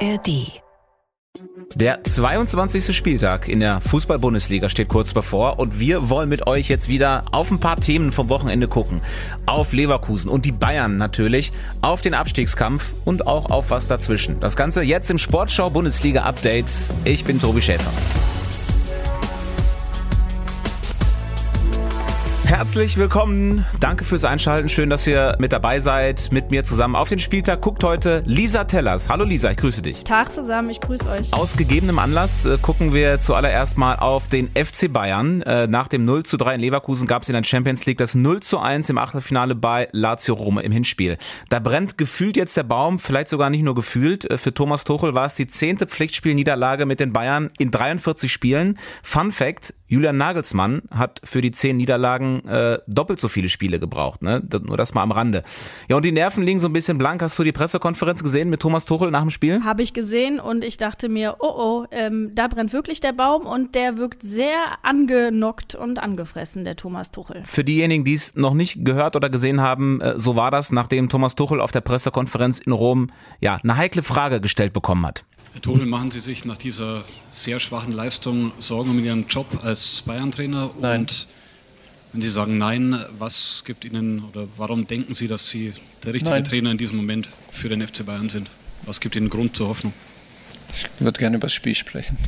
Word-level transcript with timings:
ARD. 0.00 0.60
Der 1.74 2.02
22. 2.04 2.96
Spieltag 2.96 3.48
in 3.48 3.60
der 3.60 3.80
Fußball-Bundesliga 3.80 4.68
steht 4.68 4.88
kurz 4.88 5.12
bevor 5.12 5.58
und 5.58 5.78
wir 5.80 6.08
wollen 6.08 6.28
mit 6.28 6.46
euch 6.46 6.68
jetzt 6.68 6.88
wieder 6.88 7.24
auf 7.32 7.50
ein 7.50 7.60
paar 7.60 7.76
Themen 7.76 8.12
vom 8.12 8.28
Wochenende 8.28 8.68
gucken. 8.68 9.00
Auf 9.46 9.72
Leverkusen 9.72 10.28
und 10.30 10.44
die 10.44 10.52
Bayern 10.52 10.96
natürlich, 10.96 11.52
auf 11.82 12.02
den 12.02 12.14
Abstiegskampf 12.14 12.94
und 13.04 13.26
auch 13.26 13.50
auf 13.50 13.70
was 13.70 13.88
dazwischen. 13.88 14.40
Das 14.40 14.56
Ganze 14.56 14.82
jetzt 14.82 15.10
im 15.10 15.18
Sportschau 15.18 15.70
Bundesliga 15.70 16.22
Update. 16.22 16.70
Ich 17.04 17.24
bin 17.24 17.40
Tobi 17.40 17.62
Schäfer. 17.62 17.90
Herzlich 22.46 22.96
willkommen. 22.96 23.66
Danke 23.80 24.04
fürs 24.04 24.22
Einschalten. 24.22 24.68
Schön, 24.68 24.88
dass 24.88 25.04
ihr 25.04 25.34
mit 25.40 25.50
dabei 25.50 25.80
seid. 25.80 26.30
Mit 26.30 26.52
mir 26.52 26.62
zusammen 26.62 26.94
auf 26.94 27.08
den 27.08 27.18
Spieltag 27.18 27.60
guckt 27.60 27.82
heute 27.82 28.20
Lisa 28.24 28.62
Tellers. 28.62 29.08
Hallo 29.08 29.24
Lisa, 29.24 29.50
ich 29.50 29.56
grüße 29.56 29.82
dich. 29.82 30.04
Tag 30.04 30.32
zusammen, 30.32 30.70
ich 30.70 30.80
grüße 30.80 31.10
euch. 31.10 31.32
Aus 31.34 31.56
gegebenem 31.56 31.98
Anlass 31.98 32.46
äh, 32.46 32.56
gucken 32.62 32.94
wir 32.94 33.20
zuallererst 33.20 33.78
mal 33.78 33.96
auf 33.96 34.28
den 34.28 34.48
FC 34.50 34.92
Bayern. 34.92 35.42
Äh, 35.42 35.66
nach 35.66 35.88
dem 35.88 36.04
0 36.04 36.22
zu 36.22 36.36
3 36.36 36.54
in 36.54 36.60
Leverkusen 36.60 37.08
gab 37.08 37.22
es 37.22 37.28
in 37.28 37.32
der 37.32 37.42
Champions 37.42 37.84
League 37.84 37.98
das 37.98 38.14
0 38.14 38.38
zu 38.40 38.60
1 38.60 38.90
im 38.90 38.98
Achtelfinale 38.98 39.56
bei 39.56 39.88
Lazio 39.90 40.34
Rom 40.36 40.60
im 40.60 40.70
Hinspiel. 40.70 41.18
Da 41.48 41.58
brennt 41.58 41.98
gefühlt 41.98 42.36
jetzt 42.36 42.56
der 42.56 42.62
Baum, 42.62 43.00
vielleicht 43.00 43.28
sogar 43.28 43.50
nicht 43.50 43.64
nur 43.64 43.74
gefühlt. 43.74 44.24
Äh, 44.30 44.38
für 44.38 44.54
Thomas 44.54 44.84
Tuchel 44.84 45.14
war 45.14 45.26
es 45.26 45.34
die 45.34 45.48
zehnte 45.48 45.88
Pflichtspielniederlage 45.88 46.86
mit 46.86 47.00
den 47.00 47.12
Bayern 47.12 47.50
in 47.58 47.72
43 47.72 48.32
Spielen. 48.32 48.78
Fun 49.02 49.32
Fact, 49.32 49.74
Julian 49.88 50.16
Nagelsmann 50.16 50.82
hat 50.90 51.20
für 51.24 51.40
die 51.40 51.50
zehn 51.50 51.76
Niederlagen 51.76 52.46
äh, 52.46 52.78
doppelt 52.86 53.20
so 53.20 53.28
viele 53.28 53.48
Spiele 53.48 53.78
gebraucht. 53.78 54.22
Ne? 54.22 54.42
Nur 54.62 54.76
das 54.76 54.94
mal 54.94 55.02
am 55.02 55.12
Rande. 55.12 55.42
Ja, 55.88 55.96
und 55.96 56.04
die 56.04 56.12
Nerven 56.12 56.42
liegen 56.44 56.60
so 56.60 56.68
ein 56.68 56.72
bisschen 56.72 56.98
blank. 56.98 57.22
Hast 57.22 57.38
du 57.38 57.44
die 57.44 57.52
Pressekonferenz 57.52 58.22
gesehen 58.22 58.50
mit 58.50 58.60
Thomas 58.60 58.84
Tuchel 58.84 59.10
nach 59.10 59.20
dem 59.20 59.30
Spiel? 59.30 59.62
Habe 59.64 59.82
ich 59.82 59.92
gesehen 59.92 60.40
und 60.40 60.64
ich 60.64 60.76
dachte 60.76 61.08
mir, 61.08 61.36
oh 61.38 61.54
oh, 61.56 61.86
ähm, 61.90 62.32
da 62.34 62.48
brennt 62.48 62.72
wirklich 62.72 63.00
der 63.00 63.12
Baum 63.12 63.46
und 63.46 63.74
der 63.74 63.96
wirkt 63.96 64.22
sehr 64.22 64.58
angenockt 64.82 65.74
und 65.74 65.98
angefressen, 65.98 66.64
der 66.64 66.76
Thomas 66.76 67.10
Tuchel. 67.10 67.42
Für 67.44 67.64
diejenigen, 67.64 68.04
die 68.04 68.14
es 68.14 68.36
noch 68.36 68.54
nicht 68.54 68.84
gehört 68.84 69.16
oder 69.16 69.30
gesehen 69.30 69.60
haben, 69.60 70.00
äh, 70.00 70.18
so 70.18 70.36
war 70.36 70.50
das, 70.50 70.72
nachdem 70.72 71.08
Thomas 71.08 71.34
Tuchel 71.34 71.60
auf 71.60 71.72
der 71.72 71.80
Pressekonferenz 71.80 72.58
in 72.58 72.72
Rom 72.72 73.08
ja 73.40 73.58
eine 73.62 73.76
heikle 73.76 74.02
Frage 74.02 74.40
gestellt 74.40 74.72
bekommen 74.72 75.06
hat. 75.06 75.24
Herr 75.56 75.62
Tuchel, 75.62 75.86
machen 75.86 76.10
Sie 76.10 76.20
sich 76.20 76.44
nach 76.44 76.58
dieser 76.58 77.02
sehr 77.30 77.60
schwachen 77.60 77.90
Leistung 77.90 78.52
Sorgen 78.58 78.90
um 78.90 79.02
Ihren 79.02 79.26
Job 79.26 79.46
als 79.64 80.02
Bayern-Trainer? 80.02 80.70
Nein. 80.78 81.00
Und 81.00 81.26
wenn 82.12 82.20
Sie 82.20 82.28
sagen 82.28 82.58
Nein, 82.58 83.02
was 83.18 83.62
gibt 83.64 83.86
Ihnen 83.86 84.22
oder 84.24 84.48
warum 84.58 84.86
denken 84.86 85.14
Sie, 85.14 85.28
dass 85.28 85.48
Sie 85.48 85.72
der 86.04 86.12
richtige 86.12 86.32
Nein. 86.32 86.44
Trainer 86.44 86.72
in 86.72 86.76
diesem 86.76 86.98
Moment 86.98 87.30
für 87.50 87.70
den 87.70 87.80
FC 87.80 88.04
Bayern 88.04 88.28
sind? 88.28 88.50
Was 88.84 89.00
gibt 89.00 89.16
Ihnen 89.16 89.30
Grund 89.30 89.56
zur 89.56 89.68
Hoffnung? 89.68 89.94
Ich 90.74 91.02
würde 91.02 91.18
gerne 91.18 91.36
über 91.36 91.46
das 91.46 91.54
Spiel 91.54 91.74
sprechen. 91.74 92.18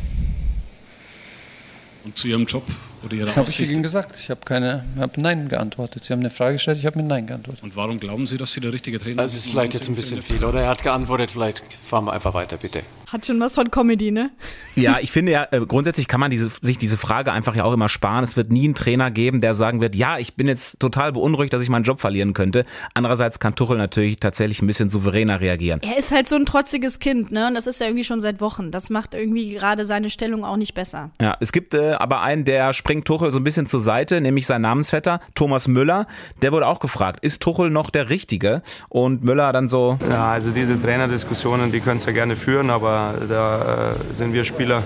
Und 2.05 2.17
zu 2.17 2.29
Ihrem 2.29 2.47
Job 2.47 2.65
oder 3.05 3.13
Ihrer 3.13 3.37
Habe 3.37 3.51
ich? 3.51 3.61
Ihnen 3.61 3.83
gesagt. 3.83 4.19
Ich 4.19 4.31
habe 4.31 4.41
keine, 4.47 4.87
habe 4.99 5.21
Nein 5.21 5.51
geantwortet. 5.51 6.03
Sie 6.03 6.15
haben 6.15 6.21
eine 6.21 6.31
Frage 6.31 6.55
gestellt, 6.55 6.79
ich 6.79 6.87
habe 6.87 6.97
mit 6.97 7.07
Nein 7.07 7.27
geantwortet. 7.27 7.63
Und 7.63 7.77
warum 7.77 8.01
glauben 8.01 8.27
Sie, 8.27 8.39
dass 8.39 8.55
Sie 8.55 8.61
der 8.63 8.73
richtige 8.73 8.99
Trainer 8.99 9.21
Das 9.21 9.35
ist 9.35 9.51
vielleicht 9.51 9.75
jetzt 9.75 9.91
ein 9.91 9.97
bisschen 9.97 10.23
viel, 10.23 10.43
oder? 10.43 10.63
Er 10.63 10.71
hat 10.71 10.83
geantwortet, 10.83 11.31
vielleicht 11.31 11.63
fahren 11.79 12.07
wir 12.07 12.15
einfach 12.15 12.33
weiter, 12.33 12.57
bitte. 12.57 12.83
Hat 13.11 13.25
schon 13.25 13.41
was 13.41 13.55
von 13.55 13.71
Comedy, 13.71 14.11
ne? 14.11 14.31
Ja, 14.75 14.99
ich 15.01 15.11
finde 15.11 15.33
ja, 15.33 15.49
äh, 15.51 15.61
grundsätzlich 15.61 16.09
kann 16.09 16.21
man 16.21 16.31
diese, 16.31 16.51
sich 16.61 16.77
diese 16.77 16.99
Frage 16.99 17.33
einfach 17.33 17.57
ja 17.57 17.65
auch 17.65 17.73
immer 17.73 17.89
sparen. 17.89 18.23
Es 18.23 18.37
wird 18.37 18.53
nie 18.53 18.65
einen 18.65 18.75
Trainer 18.75 19.11
geben, 19.11 19.41
der 19.41 19.55
sagen 19.55 19.81
wird, 19.81 19.97
ja, 19.97 20.19
ich 20.19 20.35
bin 20.35 20.47
jetzt 20.47 20.79
total 20.79 21.13
beunruhigt, 21.13 21.55
dass 21.55 21.63
ich 21.63 21.71
meinen 21.71 21.85
Job 21.85 22.01
verlieren 22.01 22.35
könnte. 22.35 22.67
Andererseits 22.93 23.41
kann 23.41 23.55
Tuchel 23.55 23.79
natürlich 23.79 24.19
tatsächlich 24.21 24.61
ein 24.61 24.67
bisschen 24.67 24.91
souveräner 24.91 25.41
reagieren. 25.41 25.81
Er 25.83 25.97
ist 25.97 26.13
halt 26.13 26.29
so 26.29 26.37
ein 26.37 26.45
trotziges 26.45 26.99
Kind, 26.99 27.33
ne? 27.33 27.47
Und 27.47 27.55
das 27.55 27.67
ist 27.67 27.81
ja 27.81 27.87
irgendwie 27.87 28.05
schon 28.05 28.21
seit 28.21 28.43
Wochen. 28.43 28.73
Das 28.73 28.91
macht 28.91 29.15
irgendwie 29.15 29.55
gerade 29.55 29.87
seine 29.87 30.11
Stellung 30.11 30.45
auch 30.45 30.59
nicht 30.59 30.75
besser. 30.75 31.11
Ja, 31.19 31.35
es 31.41 31.53
gibt 31.53 31.73
äh, 31.73 31.93
aber 31.93 32.21
einen, 32.21 32.45
der 32.45 32.75
springt 32.75 33.07
Tuchel 33.07 33.31
so 33.31 33.39
ein 33.39 33.45
bisschen 33.45 33.67
zur 33.67 33.81
Seite, 33.81 34.21
nämlich 34.21 34.47
sein 34.47 34.61
Namensvetter, 34.61 35.21
Thomas 35.35 35.67
Müller. 35.67 36.07
Der 36.43 36.53
wurde 36.53 36.67
auch 36.67 36.79
gefragt, 36.79 37.25
ist 37.25 37.41
Tuchel 37.41 37.71
noch 37.71 37.89
der 37.89 38.11
Richtige? 38.11 38.61
Und 38.91 39.25
Müller 39.25 39.51
dann 39.55 39.69
so, 39.71 39.99
Ja, 40.11 40.33
also 40.33 40.51
diese 40.51 40.81
Trainerdiskussionen, 40.81 41.73
die 41.73 41.81
können 41.81 41.97
es 41.97 42.05
ja 42.05 42.13
gerne 42.13 42.37
führen, 42.37 42.69
aber 42.69 42.98
da 43.29 43.93
äh, 43.93 44.15
sind 44.15 44.33
wir 44.33 44.45
Spieler 44.45 44.85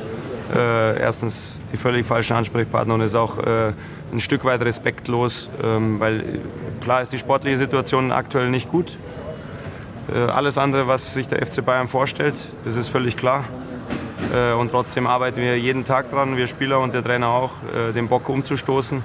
äh, 0.54 1.00
erstens 1.00 1.56
die 1.72 1.76
völlig 1.76 2.06
falschen 2.06 2.34
Ansprechpartner 2.34 2.94
und 2.94 3.00
ist 3.00 3.14
auch 3.14 3.38
äh, 3.38 3.72
ein 4.12 4.20
Stück 4.20 4.44
weit 4.44 4.62
respektlos, 4.62 5.48
ähm, 5.64 5.98
weil 5.98 6.40
klar 6.80 7.02
ist 7.02 7.12
die 7.12 7.18
sportliche 7.18 7.56
Situation 7.56 8.12
aktuell 8.12 8.50
nicht 8.50 8.70
gut. 8.70 8.98
Äh, 10.12 10.18
alles 10.18 10.58
andere, 10.58 10.88
was 10.88 11.14
sich 11.14 11.28
der 11.28 11.44
FC 11.44 11.64
Bayern 11.64 11.88
vorstellt, 11.88 12.34
das 12.64 12.76
ist 12.76 12.88
völlig 12.88 13.16
klar. 13.16 13.44
Äh, 14.34 14.52
und 14.52 14.70
trotzdem 14.70 15.06
arbeiten 15.06 15.40
wir 15.40 15.58
jeden 15.58 15.84
Tag 15.84 16.10
dran, 16.10 16.36
wir 16.36 16.46
Spieler 16.46 16.80
und 16.80 16.92
der 16.92 17.02
Trainer 17.02 17.28
auch, 17.28 17.52
äh, 17.74 17.92
den 17.92 18.08
Bock 18.08 18.28
umzustoßen. 18.28 19.02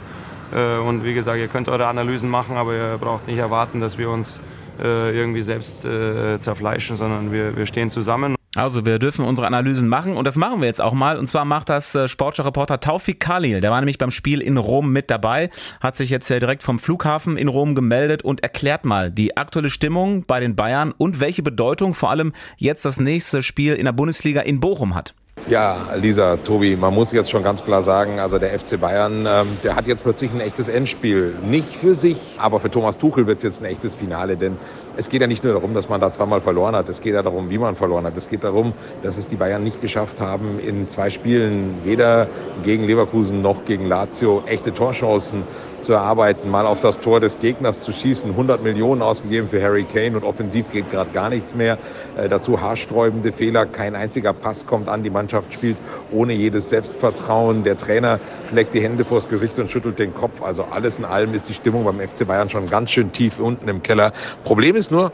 Und 0.50 1.03
wie 1.03 1.13
gesagt, 1.13 1.39
ihr 1.39 1.50
könnt 1.50 1.68
eure 1.68 1.88
Analysen 1.88 2.29
machen, 2.29 2.56
aber 2.56 2.74
ihr 2.74 2.97
braucht 2.97 3.28
nicht 3.28 3.38
erwarten, 3.38 3.81
dass 3.81 3.97
wir 3.97 4.09
uns 4.09 4.39
irgendwie 4.79 5.41
selbst 5.41 5.81
zerfleischen, 5.81 6.95
sondern 6.95 7.34
wir, 7.34 7.57
wir 7.57 7.66
stehen 7.66 7.89
zusammen. 7.89 8.37
Also 8.57 8.88
wir 8.88 8.97
dürfen 8.97 9.23
unsere 9.23 9.45
Analysen 9.45 9.88
machen 9.88 10.18
und 10.18 10.25
das 10.25 10.35
machen 10.35 10.62
wir 10.62 10.68
jetzt 10.68 10.81
auch 10.81 10.94
mal. 10.94 11.19
Und 11.19 11.28
zwar 11.28 11.45
macht 11.45 11.69
das 11.69 11.94
äh, 11.94 12.07
Sportschau-Reporter 12.07 12.79
Taufik 12.79 13.19
Khalil. 13.19 13.62
Der 13.62 13.69
war 13.69 13.79
nämlich 13.79 14.00
beim 14.00 14.09
Spiel 14.09 14.41
in 14.41 14.57
Rom 14.57 14.91
mit 14.91 15.12
dabei, 15.12 15.51
hat 15.79 15.95
sich 15.95 16.09
jetzt 16.09 16.28
ja 16.29 16.40
direkt 16.40 16.63
vom 16.63 16.79
Flughafen 16.79 17.38
in 17.38 17.50
Rom 17.50 17.75
gemeldet 17.75 18.23
und 18.23 18.41
erklärt 18.41 18.84
mal 18.84 19.12
die 19.12 19.38
aktuelle 19.38 19.69
Stimmung 19.69 20.23
bei 20.23 20.40
den 20.40 20.56
Bayern 20.56 20.91
und 20.97 21.19
welche 21.19 21.44
Bedeutung 21.44 21.94
vor 21.94 22.09
allem 22.09 22.34
jetzt 22.57 22.84
das 22.84 23.00
nächste 23.00 23.44
Spiel 23.44 23.75
in 23.75 23.85
der 23.85 23.91
Bundesliga 23.91 24.41
in 24.41 24.59
Bochum 24.59 24.95
hat. 24.95 25.13
Ja, 25.50 25.94
Lisa, 25.96 26.35
Tobi, 26.35 26.75
man 26.75 26.94
muss 26.94 27.13
jetzt 27.13 27.30
schon 27.30 27.41
ganz 27.41 27.63
klar 27.63 27.81
sagen, 27.81 28.19
also 28.19 28.38
der 28.38 28.59
FC 28.59 28.78
Bayern, 28.78 29.25
ähm, 29.25 29.58
der 29.63 29.78
hat 29.78 29.88
jetzt 29.88 30.03
plötzlich 30.03 30.34
ein 30.34 30.41
echtes 30.41 30.68
Endspiel. 30.68 31.35
Nicht 31.41 31.74
für 31.78 31.96
sich, 31.96 32.18
aber 32.38 32.59
für 32.59 32.69
Thomas 32.69 32.97
Tuchel 32.97 33.28
wird 33.28 33.38
es 33.38 33.44
jetzt 33.44 33.62
ein 33.62 33.66
echtes 33.66 33.96
Finale, 33.96 34.36
denn 34.36 34.57
es 34.97 35.07
geht 35.07 35.22
ja 35.22 35.28
nicht 35.28 35.46
nur 35.46 35.53
darum, 35.53 35.74
dass 35.74 35.88
man 35.88 36.02
da 36.02 36.12
zweimal 36.12 36.41
verloren 36.41 36.75
hat, 36.75 36.90
es 36.90 37.00
geht 37.00 37.13
ja 37.13 37.24
darum, 37.24 37.50
wie 37.50 37.57
man 37.57 37.78
verloren 37.78 38.06
hat. 38.06 38.18
Es 38.18 38.28
geht 38.28 38.44
darum, 38.44 38.74
dass 39.03 39.16
es 39.16 39.30
die 39.30 39.38
Bayern 39.38 39.63
nicht 39.63 39.80
geschafft 39.80 40.19
haben, 40.19 40.59
in 40.59 40.90
zwei 40.90 41.09
Spielen, 41.09 41.86
weder 41.86 42.28
gegen 42.62 42.84
Leverkusen 42.84 43.41
noch 43.41 43.63
gegen 43.63 43.86
Lazio, 43.86 44.44
echte 44.47 44.74
Torchancen 44.74 45.46
zu 45.88 45.94
erarbeiten, 45.94 46.52
mal 46.52 46.68
auf 46.68 46.81
das 46.81 47.00
Tor 47.00 47.22
des 47.22 47.40
Gegners 47.40 47.80
zu 47.80 47.94
schießen, 47.94 48.31
100 48.31 48.62
Millionen 48.62 49.02
ausgegeben 49.02 49.48
für 49.48 49.64
Harry 49.64 49.86
Kane 49.86 50.18
und 50.18 50.25
offensiv 50.25 50.70
geht 50.74 50.92
gerade 50.92 51.12
gar 51.12 51.30
nichts 51.30 51.56
mehr. 51.56 51.78
Äh, 52.18 52.28
dazu 52.28 52.59
haarsträubende 52.59 53.31
Fehler, 53.31 53.66
kein 53.66 53.96
einziger 53.96 54.34
Pass 54.34 54.66
kommt 54.66 54.90
an, 54.90 55.03
die 55.03 55.09
Mannschaft 55.09 55.53
spielt 55.53 55.78
ohne 56.12 56.34
jedes 56.34 56.68
Selbstvertrauen. 56.68 57.64
Der 57.64 57.78
Trainer 57.78 58.20
schlägt 58.50 58.74
die 58.74 58.81
Hände 58.81 59.06
vors 59.06 59.30
Gesicht 59.30 59.58
und 59.59 59.72
schüttelt 59.72 59.98
den 59.98 60.14
Kopf. 60.14 60.42
Also 60.42 60.66
alles 60.66 60.98
in 60.98 61.06
allem 61.06 61.34
ist 61.34 61.48
die 61.48 61.53
Stimmung 61.53 61.86
beim 61.86 62.02
FC 62.02 62.28
Bayern 62.28 62.50
schon 62.50 62.69
ganz 62.69 62.92
schön 62.92 63.14
tief 63.14 63.40
unten 63.40 63.69
im 63.69 63.81
Keller. 63.81 64.12
Problem 64.44 64.75
ist 64.75 64.92
nur, 64.92 65.14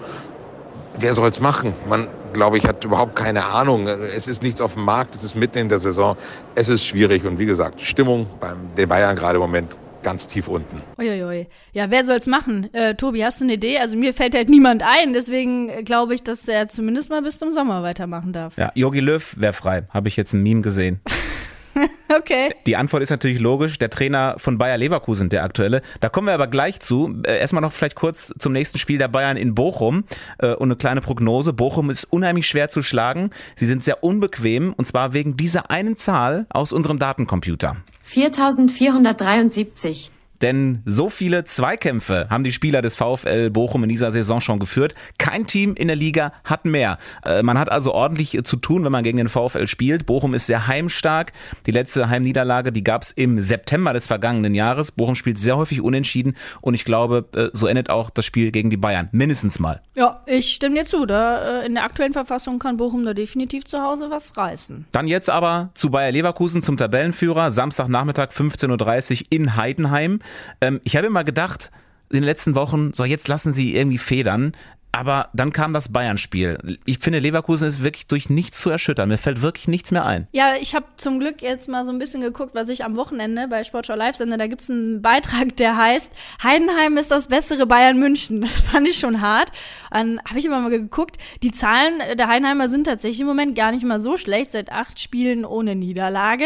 wer 0.98 1.14
soll's 1.14 1.40
machen? 1.40 1.76
Man, 1.88 2.08
glaube 2.34 2.58
ich, 2.58 2.66
hat 2.66 2.84
überhaupt 2.84 3.16
keine 3.16 3.46
Ahnung. 3.46 3.88
Es 3.88 4.28
ist 4.28 4.42
nichts 4.42 4.60
auf 4.60 4.74
dem 4.74 4.86
Markt, 4.86 5.14
es 5.14 5.24
ist 5.24 5.36
mitten 5.36 5.60
in 5.60 5.70
der 5.70 5.78
Saison. 5.78 6.18
Es 6.56 6.68
ist 6.68 6.84
schwierig 6.84 7.26
und 7.26 7.38
wie 7.38 7.46
gesagt, 7.46 7.80
Stimmung 7.82 8.26
beim 8.40 8.74
den 8.76 8.90
Bayern 8.90 9.16
gerade 9.16 9.36
im 9.36 9.42
Moment 9.42 9.78
ganz 10.03 10.28
tief 10.28 10.47
unten. 10.47 10.81
Uiuiui. 10.97 11.47
Ja, 11.72 11.90
wer 11.90 12.03
soll's 12.03 12.28
machen? 12.28 12.74
Äh, 12.74 12.96
Tobi, 12.96 13.24
hast 13.24 13.41
du 13.41 13.46
eine 13.46 13.53
Idee? 13.53 13.80
Also 13.80 13.97
mir 13.97 14.14
fällt 14.14 14.36
halt 14.36 14.50
niemand 14.50 14.84
ein, 14.84 15.14
deswegen 15.14 15.69
äh, 15.69 15.84
glaube 15.84 16.14
ich, 16.14 16.24
dass 16.24 16.47
er 16.47 16.68
zumindest 16.68 17.09
mal 17.09 17.22
bis 17.22 17.40
zum 17.40 17.52
Sommer 17.52 17.84
weitermachen 17.84 18.34
darf. 18.34 18.58
Ja, 18.58 18.72
Jogi 18.75 19.00
Löw 19.00 19.36
wäre 19.40 19.53
frei, 19.53 19.84
habe 19.90 20.08
ich 20.08 20.18
jetzt 20.18 20.34
ein 20.34 20.44
Meme 20.44 20.62
gesehen. 20.62 21.00
Okay. 22.16 22.54
Die 22.68 22.76
Antwort 22.76 23.02
ist 23.02 23.10
natürlich 23.10 23.40
logisch, 23.40 23.80
der 23.80 23.90
Trainer 23.90 24.36
von 24.38 24.60
Bayer 24.60 24.78
Leverkusen, 24.78 25.30
der 25.30 25.44
aktuelle. 25.44 25.82
Da 26.00 26.10
kommen 26.10 26.28
wir 26.28 26.36
aber 26.36 26.46
gleich 26.46 26.80
zu. 26.80 27.16
Äh, 27.26 27.40
Erstmal 27.40 27.62
noch 27.62 27.72
vielleicht 27.72 27.96
kurz 27.96 28.32
zum 28.38 28.54
nächsten 28.54 28.78
Spiel 28.78 29.00
der 29.00 29.08
Bayern 29.08 29.36
in 29.36 29.56
Bochum 29.56 30.04
äh, 30.38 30.54
und 30.54 30.68
eine 30.68 30.76
kleine 30.76 31.02
Prognose. 31.02 31.54
Bochum 31.54 31.90
ist 31.90 32.06
unheimlich 32.06 32.46
schwer 32.46 32.70
zu 32.70 32.84
schlagen. 32.84 33.31
Sie 33.56 33.66
sind 33.66 33.84
sehr 33.84 34.04
unbequem 34.04 34.74
und 34.74 34.86
zwar 34.86 35.14
wegen 35.14 35.38
dieser 35.38 35.72
einen 35.72 35.98
Zahl 35.98 36.46
aus 36.50 36.72
unserem 36.72 37.00
Datencomputer. 37.00 37.78
4473. 38.04 40.12
Denn 40.44 40.81
so 40.84 41.10
viele 41.10 41.45
Zweikämpfe 41.45 42.28
haben 42.30 42.44
die 42.44 42.51
Spieler 42.51 42.81
des 42.81 42.98
VfL 42.98 43.50
Bochum 43.50 43.84
in 43.84 43.90
dieser 43.90 44.12
Saison 44.12 44.42
schon 44.42 44.60
geführt. 44.60 44.94
Kein 45.18 45.48
Team 45.48 45.74
in 45.75 45.88
der 45.88 45.95
Liga 45.95 46.34
hat 46.44 46.66
mehr. 46.66 46.98
Äh, 47.24 47.44
Man 47.44 47.57
hat 47.57 47.72
also 47.72 47.94
ordentlich 47.94 48.36
äh, 48.36 48.44
zu 48.44 48.57
tun, 48.57 48.84
wenn 48.84 48.92
man 48.92 49.06
gegen 49.06 49.18
den 49.18 49.30
VfL 49.30 49.68
spielt. 49.68 50.06
Bochum 50.06 50.34
ist 50.34 50.48
sehr 50.48 50.68
heimstark. 50.68 51.31
Die 51.66 51.72
letzte 51.72 52.10
Heimniederlage, 52.10 52.74
die 52.74 52.84
gab 52.84 53.04
es 53.04 53.12
im 53.12 53.40
September 53.40 53.94
des 53.94 54.06
vergangenen 54.06 54.54
Jahres. 54.54 54.92
Bochum 54.92 55.16
spielt 55.16 55.38
sehr 55.38 55.56
häufig 55.56 55.80
unentschieden 55.80 56.36
und 56.60 56.74
ich 56.74 56.84
glaube, 56.84 57.25
äh, 57.36 57.48
so 57.54 57.68
endet 57.68 57.90
auch 57.90 58.10
das 58.10 58.25
Spiel 58.25 58.51
gegen 58.51 58.69
die 58.69 58.75
Bayern. 58.75 59.07
Mindestens 59.13 59.60
mal. 59.60 59.81
Ja, 59.95 60.24
ich 60.25 60.51
stimme 60.51 60.75
dir 60.75 60.84
zu. 60.84 61.06
Da, 61.06 61.62
in 61.62 61.75
der 61.75 61.86
aktuellen 61.86 62.12
Verfassung 62.12 62.60
kann 62.60 62.75
Bochum 62.75 63.06
da 63.06 63.13
definitiv 63.13 63.63
zu 63.63 63.81
Hause 63.81 64.10
was 64.10 64.36
reißen. 64.36 64.88
Dann 64.92 65.07
jetzt 65.07 65.30
aber 65.30 65.69
zu 65.74 65.90
Bayer 65.90 66.12
Leverkusen 66.12 66.62
zum 66.62 66.75
Tabellenführer. 66.75 67.50
Samstagnachmittag 67.50 68.31
15.30 68.31 69.22
Uhr 69.22 69.28
in 69.30 69.56
Heidenheim. 69.56 70.19
Ähm, 70.62 70.81
ich 70.83 70.95
habe 70.95 71.07
immer 71.07 71.24
gedacht, 71.24 71.71
in 72.09 72.18
den 72.18 72.24
letzten 72.24 72.56
Wochen, 72.56 72.94
so 72.94 73.06
jetzt 73.06 73.27
lassen 73.27 73.53
sie 73.53 73.75
irgendwie 73.75 73.97
federn. 73.97 74.53
Aber 74.95 75.30
dann 75.33 75.51
kam 75.51 75.74
das 75.74 75.91
Bayern-Spiel. 75.91 76.77
Ich 76.85 77.00
finde, 77.00 77.18
Leverkusen 77.18 77.68
ist 77.68 77.83
wirklich 77.83 78.06
durch 78.06 78.30
nichts 78.30 78.62
zu 78.62 78.69
erschüttern. 78.69 79.09
Mir 79.09 79.18
fällt 79.18 79.41
wirklich 79.41 79.68
nichts 79.68 79.91
mehr 79.91 80.06
ein. 80.06 80.27
Ja, 80.33 80.53
ich 80.56 80.75
habe 80.75 80.85
zum 80.97 81.19
Glück 81.19 81.41
jetzt 81.41 81.68
mal 81.68 81.83
so 81.83 81.91
ein 81.91 81.97
bisschen 81.97 82.21
geguckt, 82.21 82.53
was 82.53 82.69
ich 82.69 82.85
am 82.85 82.95
Wochenende 82.95 83.47
bei 83.47 83.63
Sportschau 83.63 83.95
Live 83.95 84.18
sende. 84.18 84.38
Da 84.38 84.45
gibt's 84.45 84.69
einen 84.69 85.01
Beitrag, 85.01 85.57
der 85.57 85.77
heißt, 85.77 86.12
Heidenheim 86.44 86.95
ist 86.97 87.09
das 87.09 87.25
bessere 87.27 87.65
Bayern 87.65 87.97
München. 87.97 88.41
Das 88.41 88.53
fand 88.59 88.88
ich 88.88 89.00
schon 89.00 89.19
hart. 89.19 89.51
Dann 89.89 90.21
habe 90.30 90.38
ich 90.38 90.45
immer 90.45 90.62
mal 90.62 90.69
geguckt. 90.69 91.18
Die 91.41 91.51
Zahlen 91.51 92.00
der 92.15 92.27
Heidenheimer 92.27 92.69
sind 92.69 92.83
tatsächlich 92.83 93.21
im 93.21 93.27
Moment 93.27 93.56
gar 93.56 93.71
nicht 93.71 93.83
mal 93.83 94.00
so 94.00 94.15
schlecht. 94.15 94.51
Seit 94.51 94.71
acht 94.71 95.00
Spielen 95.00 95.44
ohne 95.44 95.75
Niederlage. 95.75 96.45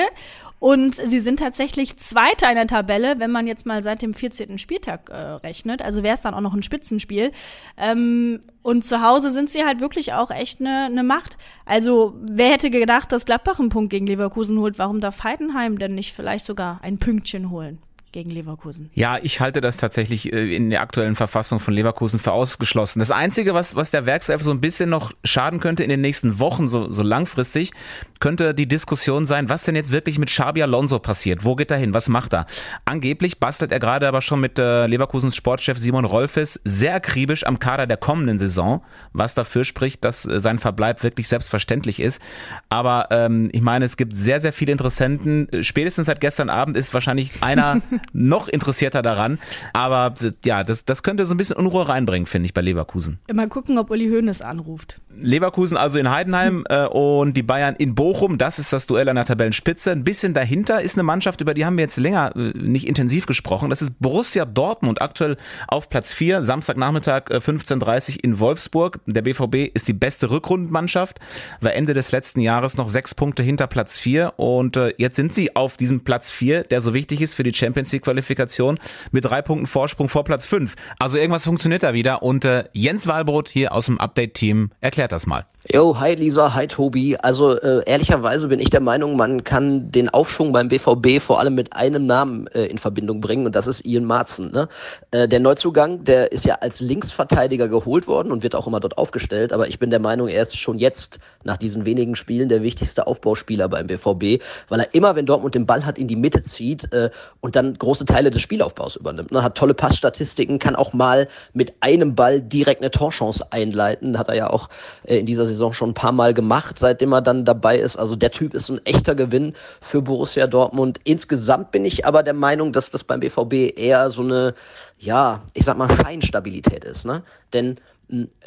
Und 0.59 0.95
sie 0.95 1.19
sind 1.19 1.39
tatsächlich 1.39 1.98
Zweiter 1.98 2.50
in 2.50 2.56
der 2.56 2.68
Tabelle, 2.68 3.19
wenn 3.19 3.31
man 3.31 3.45
jetzt 3.45 3.65
mal 3.65 3.83
seit 3.83 4.01
dem 4.01 4.13
14. 4.13 4.57
Spieltag 4.57 5.09
äh, 5.09 5.15
rechnet. 5.15 5.81
Also 5.81 6.04
wäre 6.04 6.15
es 6.15 6.21
dann 6.21 6.33
auch 6.33 6.42
noch 6.42 6.54
ein 6.54 6.63
Spitzenspiel. 6.63 7.31
Ähm, 7.77 8.42
und 8.63 8.83
zu 8.83 9.01
Hause 9.01 9.30
sind 9.31 9.50
sie 9.50 9.63
halt 9.63 9.80
wirklich 9.80 10.13
auch 10.13 10.31
echt 10.31 10.59
eine 10.59 10.89
ne 10.89 11.04
Macht. 11.04 11.38
Also 11.65 12.15
wer 12.19 12.51
hätte 12.51 12.71
gedacht, 12.71 13.12
dass 13.12 13.25
Gladbach 13.25 13.59
einen 13.59 13.69
Punkt 13.69 13.92
gegen 13.92 14.07
Leverkusen 14.07 14.57
holt? 14.59 14.80
Warum 14.80 15.00
darf 15.00 15.24
Heidenheim 15.24 15.77
denn 15.77 15.95
nicht 15.95 16.13
vielleicht 16.13 16.45
sogar 16.45 16.80
ein 16.81 16.98
Pünktchen 16.98 17.51
holen? 17.51 17.80
Gegen 18.12 18.30
Leverkusen. 18.30 18.89
Ja, 18.94 19.18
ich 19.21 19.39
halte 19.39 19.62
das 19.62 19.77
tatsächlich 19.77 20.31
äh, 20.31 20.56
in 20.56 20.69
der 20.69 20.81
aktuellen 20.81 21.15
Verfassung 21.15 21.59
von 21.59 21.74
Leverkusen 21.74 22.19
für 22.19 22.31
ausgeschlossen. 22.31 23.00
Das 23.00 23.12
Einzige, 23.12 23.54
was, 23.54 23.75
was 23.75 23.92
der 23.92 24.06
Werkself 24.06 24.42
so 24.42 24.51
ein 24.51 24.62
bisschen 24.62 24.89
noch 24.89 25.12
schaden 25.24 25.59
könnte 25.59 25.83
in 25.83 25.89
den 25.89 26.01
nächsten 26.01 26.39
Wochen, 26.39 26.68
so, 26.68 26.92
so 26.92 27.04
langfristig, 27.04 27.71
könnte 28.19 28.54
die 28.54 28.68
Diskussion 28.68 29.25
sein, 29.25 29.50
was 29.50 29.63
denn 29.63 29.75
jetzt 29.75 29.92
wirklich 29.92 30.19
mit 30.19 30.30
Xabi 30.30 30.63
Alonso 30.63 31.00
passiert. 31.00 31.44
Wo 31.44 31.56
geht 31.56 31.71
er 31.71 31.77
hin? 31.77 31.94
Was 31.94 32.09
macht 32.09 32.33
er? 32.33 32.48
Angeblich 32.86 33.39
bastelt 33.39 33.71
er 33.71 33.80
gerade 33.80 34.07
aber 34.07 34.21
schon 34.21 34.39
mit 34.39 34.57
äh, 34.57 34.88
Leverkusens 34.88 35.36
Sportchef 35.36 35.77
Simon 35.77 36.06
Rolfes 36.06 36.59
sehr 36.63 36.95
akribisch 36.95 37.45
am 37.45 37.59
Kader 37.59 37.88
der 37.88 37.98
kommenden 37.98 38.38
Saison, 38.38 38.83
was 39.13 39.33
dafür 39.33 39.65
spricht, 39.65 40.04
dass 40.04 40.25
äh, 40.25 40.39
sein 40.39 40.59
Verbleib 40.59 41.04
wirklich 41.04 41.27
selbstverständlich 41.27 42.00
ist. 42.00 42.21
Aber 42.69 43.07
ähm, 43.12 43.50
ich 43.51 43.62
meine, 43.62 43.86
es 43.86 43.98
gibt 43.98 44.15
sehr, 44.15 44.39
sehr 44.39 44.54
viele 44.54 44.71
Interessenten. 44.71 45.48
Spätestens 45.62 46.07
seit 46.07 46.21
gestern 46.21 46.50
Abend 46.50 46.77
ist 46.77 46.94
wahrscheinlich 46.94 47.44
einer 47.44 47.81
noch 48.13 48.48
interessierter 48.48 49.01
daran. 49.01 49.39
Aber 49.74 50.13
ja, 50.45 50.63
das, 50.63 50.86
das 50.86 51.04
könnte 51.04 51.25
so 51.25 51.33
ein 51.33 51.38
bisschen 51.38 51.57
Unruhe 51.57 51.88
reinbringen, 51.88 52.25
finde 52.25 52.48
ich, 52.48 52.54
bei 52.54 52.62
Leverkusen. 52.62 53.19
Mal 53.31 53.48
gucken, 53.48 53.77
ob 53.77 53.92
Uli 53.92 54.09
Hoeneß 54.09 54.42
anruft. 54.42 55.00
Leverkusen 55.19 55.77
also 55.77 55.97
in 55.97 56.09
Heidenheim 56.09 56.63
äh, 56.69 56.85
und 56.85 57.35
die 57.35 57.43
Bayern 57.43 57.75
in 57.75 57.95
Bochum. 57.95 58.37
Das 58.37 58.59
ist 58.59 58.73
das 58.73 58.87
Duell 58.87 59.09
an 59.09 59.15
der 59.15 59.25
Tabellenspitze. 59.25 59.91
Ein 59.91 60.03
bisschen 60.03 60.33
dahinter 60.33 60.81
ist 60.81 60.95
eine 60.95 61.03
Mannschaft, 61.03 61.41
über 61.41 61.53
die 61.53 61.65
haben 61.65 61.77
wir 61.77 61.83
jetzt 61.83 61.97
länger 61.97 62.35
äh, 62.35 62.51
nicht 62.57 62.87
intensiv 62.87 63.25
gesprochen. 63.25 63.69
Das 63.69 63.81
ist 63.81 63.99
Borussia 63.99 64.45
Dortmund, 64.45 65.01
aktuell 65.01 65.37
auf 65.67 65.89
Platz 65.89 66.13
4, 66.13 66.43
Samstagnachmittag 66.43 67.29
äh, 67.29 67.37
15.30 67.37 68.19
in 68.23 68.39
Wolfsburg. 68.39 68.99
Der 69.05 69.21
BVB 69.21 69.71
ist 69.73 69.87
die 69.87 69.93
beste 69.93 70.29
Rückrundenmannschaft, 70.29 71.19
war 71.61 71.73
Ende 71.73 71.93
des 71.93 72.11
letzten 72.11 72.39
Jahres 72.39 72.77
noch 72.77 72.87
sechs 72.87 73.15
Punkte 73.15 73.43
hinter 73.43 73.67
Platz 73.67 73.97
4 73.97 74.33
und 74.37 74.77
äh, 74.77 74.93
jetzt 74.97 75.15
sind 75.15 75.33
sie 75.33 75.55
auf 75.55 75.77
diesem 75.77 76.01
Platz 76.01 76.31
4, 76.31 76.63
der 76.63 76.81
so 76.81 76.93
wichtig 76.93 77.21
ist 77.21 77.35
für 77.35 77.43
die 77.43 77.53
Champions 77.53 77.91
League 77.91 78.03
Qualifikation, 78.03 78.79
mit 79.11 79.25
drei 79.25 79.41
Punkten 79.41 79.67
Vorsprung 79.67 80.09
vor 80.09 80.23
Platz 80.23 80.45
5. 80.45 80.75
Also 80.99 81.17
irgendwas 81.17 81.45
funktioniert 81.45 81.83
da 81.83 81.93
wieder 81.93 82.23
und 82.23 82.45
äh, 82.45 82.65
Jens 82.73 83.07
Walbrot 83.07 83.49
hier 83.49 83.73
aus 83.73 83.87
dem 83.87 83.99
Update-Team 83.99 84.71
erklärt 85.07 85.12
das 85.12 85.27
mal. 85.27 85.45
Jo, 85.69 85.99
hi 85.99 86.15
Lisa, 86.15 86.53
hi 86.53 86.65
Tobi. 86.65 87.17
Also 87.17 87.59
äh, 87.59 87.83
ehrlicherweise 87.85 88.47
bin 88.47 88.61
ich 88.61 88.69
der 88.69 88.79
Meinung, 88.79 89.17
man 89.17 89.43
kann 89.43 89.91
den 89.91 90.07
Aufschwung 90.07 90.53
beim 90.53 90.69
BVB 90.69 91.21
vor 91.21 91.41
allem 91.41 91.55
mit 91.55 91.73
einem 91.73 92.05
Namen 92.05 92.47
äh, 92.47 92.67
in 92.67 92.77
Verbindung 92.77 93.19
bringen 93.19 93.45
und 93.45 93.53
das 93.53 93.67
ist 93.67 93.85
Ian 93.85 94.05
Marzen. 94.05 94.53
Ne? 94.53 94.69
Äh, 95.11 95.27
der 95.27 95.41
Neuzugang, 95.41 96.05
der 96.05 96.31
ist 96.31 96.45
ja 96.45 96.55
als 96.61 96.79
Linksverteidiger 96.79 97.67
geholt 97.67 98.07
worden 98.07 98.31
und 98.31 98.43
wird 98.43 98.55
auch 98.55 98.65
immer 98.65 98.79
dort 98.79 98.97
aufgestellt, 98.97 99.51
aber 99.51 99.67
ich 99.67 99.77
bin 99.77 99.89
der 99.89 99.99
Meinung, 99.99 100.29
er 100.29 100.43
ist 100.43 100.55
schon 100.55 100.77
jetzt 100.77 101.19
nach 101.43 101.57
diesen 101.57 101.83
wenigen 101.83 102.15
Spielen 102.15 102.47
der 102.47 102.63
wichtigste 102.63 103.05
Aufbauspieler 103.05 103.67
beim 103.67 103.87
BVB, 103.87 104.41
weil 104.69 104.79
er 104.79 104.93
immer, 104.93 105.17
wenn 105.17 105.25
Dortmund 105.25 105.53
den 105.53 105.65
Ball 105.65 105.85
hat, 105.85 105.97
in 105.97 106.07
die 106.07 106.15
Mitte 106.15 106.43
zieht 106.43 106.93
äh, 106.93 107.09
und 107.41 107.57
dann 107.57 107.73
große 107.73 108.05
Teile 108.05 108.29
des 108.29 108.41
Spielaufbaus 108.41 108.95
übernimmt. 108.95 109.33
Ne? 109.33 109.43
Hat 109.43 109.57
tolle 109.57 109.73
Passstatistiken, 109.73 110.59
kann 110.59 110.77
auch 110.77 110.93
mal 110.93 111.27
mit 111.51 111.73
einem 111.81 112.15
Ball 112.15 112.39
direkt 112.39 112.79
eine 112.79 112.91
Torchance 112.91 113.51
einleiten, 113.51 114.17
hat 114.17 114.29
er 114.29 114.35
ja 114.35 114.49
auch 114.49 114.69
äh, 115.03 115.17
in 115.17 115.25
dieser 115.25 115.45
Saison 115.45 115.56
Saison 115.57 115.74
schon 115.74 115.89
ein 115.89 115.95
paar 115.95 116.12
Mal 116.12 116.33
gemacht, 116.33 116.80
seitdem 116.80 117.12
er 117.13 117.21
dann 117.21 117.45
dabei 117.45 117.77
ist. 117.80 117.98
Also 117.98 118.15
der 118.15 118.31
Typ 118.31 118.54
ist 118.54 118.69
ein 118.69 118.86
echter 118.86 119.15
Gewinn 119.15 119.54
für 119.81 120.01
Borussia 120.01 120.48
Dortmund. 120.48 121.00
Insgesamt 121.04 121.71
bin 121.71 121.83
ich 121.83 122.06
aber 122.06 122.24
der 122.24 122.33
Meinung, 122.33 122.71
dass 122.71 122.92
das 122.92 123.04
beim 123.04 123.19
BVB 123.19 123.77
eher 123.77 124.09
so 124.12 124.21
eine, 124.21 124.54
ja, 124.98 125.42
ich 125.54 125.65
sag 125.65 125.77
mal, 125.77 125.89
Scheinstabilität 125.89 126.86
ist. 126.86 127.06
Ne? 127.06 127.24
Denn 127.54 127.77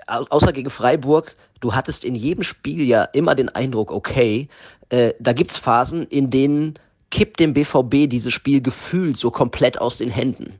außer 0.07 0.53
gegen 0.53 0.71
Freiburg, 0.71 1.37
du 1.61 1.75
hattest 1.75 2.05
in 2.05 2.15
jedem 2.15 2.45
Spiel 2.45 2.83
ja 2.83 3.05
immer 3.05 3.35
den 3.35 3.49
Eindruck, 3.51 3.93
okay, 3.93 4.49
äh, 4.89 5.13
da 5.21 5.33
gibt's 5.33 5.57
Phasen, 5.57 6.05
in 6.05 6.31
denen 6.31 6.79
kippt 7.11 7.41
dem 7.41 7.55
BVB 7.55 8.09
dieses 8.09 8.33
Spiel 8.33 8.63
gefühlt 8.63 9.17
so 9.17 9.31
komplett 9.31 9.81
aus 9.81 9.99
den 9.99 10.11
Händen. 10.11 10.55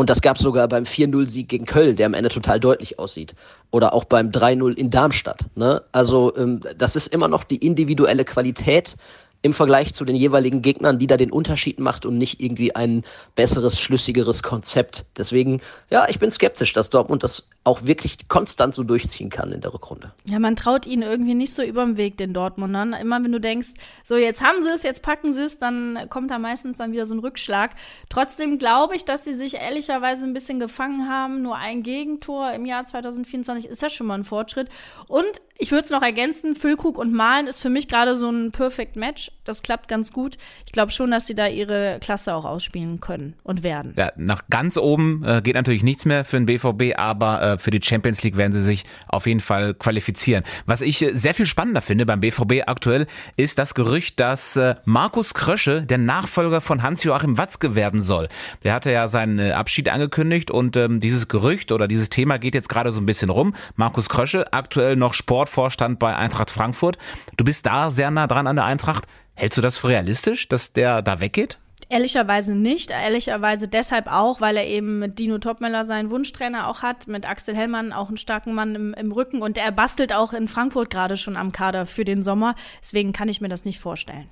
Und 0.00 0.08
das 0.08 0.22
gab 0.22 0.36
es 0.36 0.42
sogar 0.42 0.66
beim 0.66 0.84
4-0-Sieg 0.84 1.50
gegen 1.50 1.66
Köln, 1.66 1.94
der 1.94 2.06
am 2.06 2.14
Ende 2.14 2.30
total 2.30 2.58
deutlich 2.58 2.98
aussieht. 2.98 3.34
Oder 3.70 3.92
auch 3.92 4.04
beim 4.04 4.30
3-0 4.30 4.72
in 4.72 4.88
Darmstadt. 4.88 5.44
Ne? 5.56 5.82
Also 5.92 6.34
ähm, 6.36 6.60
das 6.78 6.96
ist 6.96 7.08
immer 7.08 7.28
noch 7.28 7.44
die 7.44 7.58
individuelle 7.58 8.24
Qualität 8.24 8.96
im 9.42 9.54
Vergleich 9.54 9.94
zu 9.94 10.04
den 10.04 10.16
jeweiligen 10.16 10.60
Gegnern, 10.60 10.98
die 10.98 11.06
da 11.06 11.16
den 11.16 11.32
Unterschied 11.32 11.80
macht 11.80 12.04
und 12.04 12.18
nicht 12.18 12.40
irgendwie 12.40 12.74
ein 12.74 13.04
besseres, 13.34 13.80
schlüssigeres 13.80 14.42
Konzept. 14.42 15.06
Deswegen, 15.16 15.60
ja, 15.88 16.06
ich 16.08 16.18
bin 16.18 16.30
skeptisch, 16.30 16.72
dass 16.74 16.90
Dortmund 16.90 17.22
das 17.22 17.48
auch 17.64 17.86
wirklich 17.86 18.28
konstant 18.28 18.74
so 18.74 18.84
durchziehen 18.84 19.30
kann 19.30 19.52
in 19.52 19.60
der 19.60 19.72
Rückrunde. 19.72 20.12
Ja, 20.24 20.38
man 20.38 20.56
traut 20.56 20.86
ihnen 20.86 21.02
irgendwie 21.02 21.34
nicht 21.34 21.54
so 21.54 21.62
über 21.62 21.84
den 21.84 21.96
Weg, 21.96 22.18
den 22.18 22.34
Dortmundern. 22.34 22.92
Immer 22.92 23.22
wenn 23.22 23.32
du 23.32 23.40
denkst, 23.40 23.68
so 24.02 24.16
jetzt 24.16 24.42
haben 24.42 24.60
sie 24.60 24.68
es, 24.68 24.82
jetzt 24.82 25.02
packen 25.02 25.32
sie 25.32 25.44
es, 25.44 25.58
dann 25.58 26.06
kommt 26.10 26.30
da 26.30 26.38
meistens 26.38 26.78
dann 26.78 26.92
wieder 26.92 27.06
so 27.06 27.14
ein 27.14 27.20
Rückschlag. 27.20 27.72
Trotzdem 28.08 28.58
glaube 28.58 28.96
ich, 28.96 29.04
dass 29.04 29.24
sie 29.24 29.34
sich 29.34 29.54
ehrlicherweise 29.54 30.24
ein 30.24 30.34
bisschen 30.34 30.60
gefangen 30.60 31.08
haben. 31.08 31.42
Nur 31.42 31.56
ein 31.56 31.82
Gegentor 31.82 32.52
im 32.52 32.66
Jahr 32.66 32.84
2024 32.84 33.66
ist 33.66 33.82
ja 33.82 33.88
schon 33.90 34.06
mal 34.06 34.18
ein 34.18 34.24
Fortschritt. 34.24 34.68
Und 35.06 35.40
ich 35.58 35.70
würde 35.70 35.84
es 35.84 35.90
noch 35.90 36.02
ergänzen, 36.02 36.54
Füllkrug 36.54 36.96
und 36.96 37.12
Malen 37.12 37.46
ist 37.46 37.60
für 37.60 37.68
mich 37.68 37.86
gerade 37.86 38.16
so 38.16 38.30
ein 38.30 38.50
Perfect 38.50 38.96
Match. 38.96 39.29
Das 39.44 39.62
klappt 39.62 39.88
ganz 39.88 40.12
gut. 40.12 40.36
Ich 40.66 40.72
glaube 40.72 40.92
schon, 40.92 41.10
dass 41.10 41.26
sie 41.26 41.34
da 41.34 41.48
ihre 41.48 41.98
Klasse 42.00 42.34
auch 42.34 42.44
ausspielen 42.44 43.00
können 43.00 43.34
und 43.42 43.62
werden. 43.62 43.94
Ja, 43.96 44.12
nach 44.16 44.42
ganz 44.50 44.76
oben 44.76 45.24
äh, 45.24 45.40
geht 45.42 45.54
natürlich 45.54 45.82
nichts 45.82 46.04
mehr 46.04 46.24
für 46.24 46.36
den 46.36 46.46
BVB, 46.46 46.96
aber 46.98 47.42
äh, 47.42 47.58
für 47.58 47.70
die 47.70 47.80
Champions 47.82 48.22
League 48.22 48.36
werden 48.36 48.52
sie 48.52 48.62
sich 48.62 48.84
auf 49.08 49.26
jeden 49.26 49.40
Fall 49.40 49.74
qualifizieren. 49.74 50.44
Was 50.66 50.82
ich 50.82 51.02
äh, 51.02 51.14
sehr 51.14 51.34
viel 51.34 51.46
spannender 51.46 51.80
finde 51.80 52.06
beim 52.06 52.20
BVB 52.20 52.62
aktuell, 52.66 53.06
ist 53.36 53.58
das 53.58 53.74
Gerücht, 53.74 54.20
dass 54.20 54.56
äh, 54.56 54.76
Markus 54.84 55.34
Krösche 55.34 55.82
der 55.82 55.98
Nachfolger 55.98 56.60
von 56.60 56.82
Hans-Joachim 56.82 57.38
Watzke 57.38 57.74
werden 57.74 58.02
soll. 58.02 58.28
Der 58.62 58.74
hatte 58.74 58.92
ja 58.92 59.08
seinen 59.08 59.38
äh, 59.38 59.52
Abschied 59.52 59.88
angekündigt 59.88 60.50
und 60.50 60.76
ähm, 60.76 61.00
dieses 61.00 61.28
Gerücht 61.28 61.72
oder 61.72 61.88
dieses 61.88 62.10
Thema 62.10 62.38
geht 62.38 62.54
jetzt 62.54 62.68
gerade 62.68 62.92
so 62.92 63.00
ein 63.00 63.06
bisschen 63.06 63.30
rum. 63.30 63.54
Markus 63.74 64.08
Krösche, 64.08 64.52
aktuell 64.52 64.96
noch 64.96 65.14
Sport 65.14 65.40
Sportvorstand 65.40 65.98
bei 65.98 66.14
Eintracht 66.14 66.50
Frankfurt. 66.50 66.98
Du 67.36 67.44
bist 67.44 67.64
da 67.64 67.90
sehr 67.90 68.10
nah 68.10 68.26
dran 68.26 68.46
an 68.46 68.56
der 68.56 68.66
Eintracht. 68.66 69.06
Hältst 69.40 69.56
du 69.56 69.62
das 69.62 69.78
für 69.78 69.88
realistisch, 69.88 70.48
dass 70.48 70.74
der 70.74 71.00
da 71.00 71.20
weggeht? 71.20 71.58
Ehrlicherweise 71.92 72.54
nicht. 72.54 72.90
Ehrlicherweise 72.90 73.66
deshalb 73.66 74.06
auch, 74.06 74.40
weil 74.40 74.56
er 74.56 74.64
eben 74.68 75.00
mit 75.00 75.18
Dino 75.18 75.38
Topmeller 75.38 75.84
seinen 75.84 76.08
Wunschtrainer 76.08 76.68
auch 76.68 76.82
hat, 76.82 77.08
mit 77.08 77.28
Axel 77.28 77.56
Hellmann 77.56 77.92
auch 77.92 78.06
einen 78.06 78.16
starken 78.16 78.54
Mann 78.54 78.76
im, 78.76 78.94
im 78.94 79.10
Rücken 79.10 79.42
und 79.42 79.58
er 79.58 79.72
bastelt 79.72 80.12
auch 80.12 80.32
in 80.32 80.46
Frankfurt 80.46 80.88
gerade 80.88 81.16
schon 81.16 81.36
am 81.36 81.50
Kader 81.50 81.86
für 81.86 82.04
den 82.04 82.22
Sommer. 82.22 82.54
Deswegen 82.80 83.12
kann 83.12 83.28
ich 83.28 83.40
mir 83.40 83.48
das 83.48 83.64
nicht 83.64 83.80
vorstellen. 83.80 84.28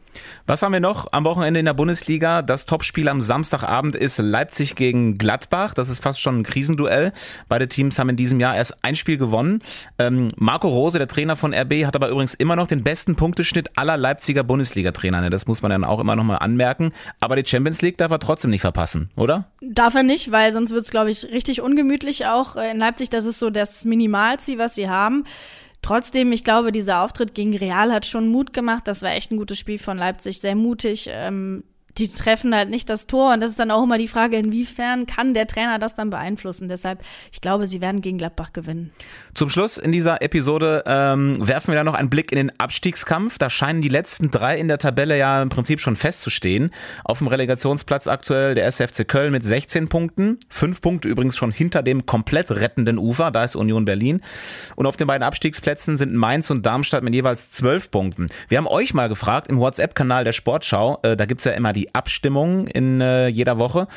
Was 0.46 0.62
haben 0.62 0.72
wir 0.72 0.78
noch 0.78 1.08
am 1.10 1.24
Wochenende 1.24 1.58
in 1.58 1.66
der 1.66 1.74
Bundesliga? 1.74 2.42
Das 2.42 2.64
Topspiel 2.64 3.08
am 3.08 3.20
Samstagabend 3.20 3.96
ist 3.96 4.18
Leipzig 4.18 4.76
gegen 4.76 5.18
Gladbach. 5.18 5.74
Das 5.74 5.88
ist 5.88 6.00
fast 6.00 6.20
schon 6.20 6.38
ein 6.38 6.42
Krisenduell. 6.44 7.12
Beide 7.48 7.66
Teams 7.66 7.98
haben 7.98 8.10
in 8.10 8.16
diesem 8.16 8.38
Jahr 8.38 8.54
erst 8.54 8.84
ein 8.84 8.94
Spiel 8.94 9.18
gewonnen. 9.18 9.58
Ähm, 9.98 10.28
Marco 10.36 10.68
Rose, 10.68 10.98
der 10.98 11.08
Trainer 11.08 11.34
von 11.34 11.52
RB, 11.52 11.86
hat 11.86 11.96
aber 11.96 12.08
übrigens 12.08 12.34
immer 12.34 12.54
noch 12.54 12.68
den 12.68 12.84
besten 12.84 13.16
Punkteschnitt 13.16 13.76
aller 13.76 13.96
Leipziger 13.96 14.44
Bundesliga-Trainer. 14.44 15.28
Das 15.28 15.48
muss 15.48 15.60
man 15.60 15.72
dann 15.72 15.82
auch 15.82 15.98
immer 15.98 16.14
noch 16.14 16.22
mal 16.22 16.36
anmerken. 16.36 16.92
Aber 17.18 17.34
die 17.34 17.47
Champions 17.48 17.82
League 17.82 17.98
darf 17.98 18.10
er 18.10 18.18
trotzdem 18.18 18.50
nicht 18.50 18.60
verpassen, 18.60 19.10
oder? 19.16 19.50
Darf 19.60 19.94
er 19.94 20.02
nicht, 20.02 20.30
weil 20.30 20.52
sonst 20.52 20.70
wird 20.70 20.84
es, 20.84 20.90
glaube 20.90 21.10
ich, 21.10 21.24
richtig 21.24 21.60
ungemütlich 21.60 22.26
auch 22.26 22.56
in 22.56 22.78
Leipzig. 22.78 23.10
Das 23.10 23.26
ist 23.26 23.38
so 23.38 23.50
das 23.50 23.84
Minimalziel, 23.84 24.58
was 24.58 24.74
sie 24.74 24.88
haben. 24.88 25.24
Trotzdem, 25.82 26.32
ich 26.32 26.44
glaube, 26.44 26.72
dieser 26.72 27.02
Auftritt 27.02 27.34
gegen 27.34 27.56
Real 27.56 27.92
hat 27.92 28.04
schon 28.04 28.28
Mut 28.28 28.52
gemacht. 28.52 28.86
Das 28.86 29.02
war 29.02 29.12
echt 29.12 29.30
ein 29.30 29.38
gutes 29.38 29.58
Spiel 29.58 29.78
von 29.78 29.96
Leipzig, 29.96 30.40
sehr 30.40 30.56
mutig. 30.56 31.08
Ähm, 31.10 31.64
die 31.98 32.08
treffen 32.08 32.54
halt 32.54 32.70
nicht 32.70 32.88
das 32.88 33.06
Tor. 33.06 33.32
Und 33.32 33.40
das 33.40 33.50
ist 33.50 33.58
dann 33.58 33.70
auch 33.70 33.82
immer 33.82 33.98
die 33.98 34.08
Frage, 34.08 34.36
inwiefern 34.36 35.06
kann 35.06 35.34
der 35.34 35.46
Trainer 35.46 35.78
das 35.78 35.94
dann 35.94 36.10
beeinflussen. 36.10 36.68
Deshalb, 36.68 37.02
ich 37.32 37.40
glaube, 37.40 37.66
sie 37.66 37.80
werden 37.80 38.00
gegen 38.00 38.18
Gladbach 38.18 38.52
gewinnen. 38.52 38.92
Zum 39.34 39.50
Schluss 39.50 39.78
in 39.78 39.92
dieser 39.92 40.22
Episode 40.22 40.84
ähm, 40.86 41.46
werfen 41.46 41.68
wir 41.68 41.76
da 41.76 41.84
noch 41.84 41.94
einen 41.94 42.10
Blick 42.10 42.32
in 42.32 42.36
den 42.36 42.58
Abstiegskampf. 42.58 43.38
Da 43.38 43.50
scheinen 43.50 43.80
die 43.80 43.88
letzten 43.88 44.30
drei 44.30 44.58
in 44.58 44.68
der 44.68 44.78
Tabelle 44.78 45.18
ja 45.18 45.42
im 45.42 45.48
Prinzip 45.48 45.80
schon 45.80 45.96
festzustehen. 45.96 46.70
Auf 47.04 47.18
dem 47.18 47.26
Relegationsplatz 47.26 48.06
aktuell 48.06 48.54
der 48.54 48.66
SFC 48.66 49.06
Köln 49.06 49.32
mit 49.32 49.44
16 49.44 49.88
Punkten. 49.88 50.38
Fünf 50.48 50.80
Punkte 50.80 51.08
übrigens 51.08 51.36
schon 51.36 51.50
hinter 51.50 51.82
dem 51.82 52.06
komplett 52.06 52.50
rettenden 52.50 52.98
Ufer. 52.98 53.30
Da 53.30 53.44
ist 53.44 53.56
Union 53.56 53.84
Berlin. 53.84 54.20
Und 54.76 54.86
auf 54.86 54.96
den 54.96 55.06
beiden 55.06 55.24
Abstiegsplätzen 55.24 55.96
sind 55.96 56.14
Mainz 56.14 56.50
und 56.50 56.64
Darmstadt 56.64 57.02
mit 57.02 57.14
jeweils 57.14 57.50
zwölf 57.50 57.90
Punkten. 57.90 58.26
Wir 58.48 58.58
haben 58.58 58.66
euch 58.66 58.94
mal 58.94 59.08
gefragt 59.08 59.48
im 59.48 59.58
WhatsApp-Kanal 59.58 60.24
der 60.24 60.32
Sportschau. 60.32 60.98
Äh, 61.02 61.16
da 61.16 61.26
gibt's 61.26 61.44
ja 61.44 61.52
immer 61.52 61.72
die 61.72 61.87
Abstimmung 61.94 62.66
in 62.66 63.00
äh, 63.00 63.28
jeder 63.28 63.58
Woche 63.58 63.88